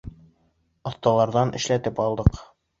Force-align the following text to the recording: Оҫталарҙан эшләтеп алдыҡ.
Оҫталарҙан 0.93 1.55
эшләтеп 1.61 2.05
алдыҡ. 2.09 2.45